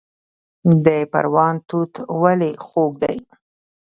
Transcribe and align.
د 0.85 0.87
پروان 1.11 1.55
توت 1.69 1.93
ولې 2.21 2.51
خوږ 2.65 2.91
دي؟ 3.03 3.17